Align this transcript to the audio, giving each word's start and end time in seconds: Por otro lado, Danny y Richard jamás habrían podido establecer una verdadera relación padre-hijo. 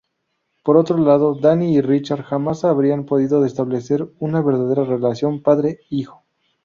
Por 0.63 0.77
otro 0.77 0.97
lado, 0.97 1.35
Danny 1.35 1.75
y 1.77 1.79
Richard 1.81 2.23
jamás 2.23 2.65
habrían 2.65 3.05
podido 3.05 3.45
establecer 3.45 4.09
una 4.17 4.41
verdadera 4.41 4.83
relación 4.83 5.43
padre-hijo. 5.43 6.23